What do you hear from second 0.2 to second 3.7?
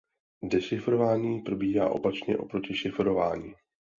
Dešifrování probíhá opačně oproti šifrování.